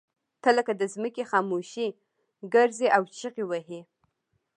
[0.41, 1.87] ته لکه د ځمکې خاموشي
[2.53, 3.81] ګرځې او چغې وهې.